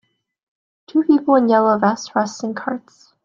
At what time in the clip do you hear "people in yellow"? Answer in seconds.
1.03-1.77